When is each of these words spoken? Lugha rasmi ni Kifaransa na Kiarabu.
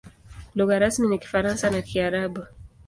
Lugha 0.55 0.79
rasmi 0.79 1.07
ni 1.07 1.17
Kifaransa 1.19 1.69
na 1.69 1.81
Kiarabu. 1.81 2.41